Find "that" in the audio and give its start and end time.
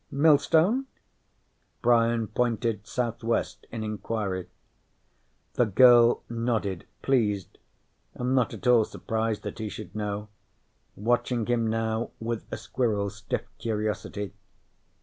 9.43-9.59